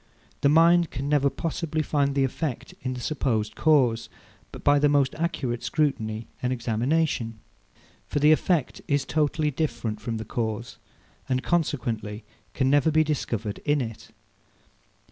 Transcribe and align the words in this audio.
The 0.41 0.49
mind 0.49 0.89
can 0.89 1.07
never 1.07 1.29
possibly 1.29 1.83
find 1.83 2.15
the 2.15 2.23
effect 2.23 2.73
in 2.81 2.95
the 2.95 2.99
supposed 2.99 3.55
cause, 3.55 4.09
by 4.63 4.79
the 4.79 4.89
most 4.89 5.13
accurate 5.13 5.61
scrutiny 5.61 6.25
and 6.41 6.51
examination. 6.51 7.39
For 8.07 8.17
the 8.17 8.31
effect 8.31 8.81
is 8.87 9.05
totally 9.05 9.51
different 9.51 10.01
from 10.01 10.17
the 10.17 10.25
cause, 10.25 10.77
and 11.29 11.43
consequently 11.43 12.23
can 12.55 12.67
never 12.67 12.89
be 12.89 13.03
discovered 13.03 13.59
in 13.59 13.79
it. 13.79 14.07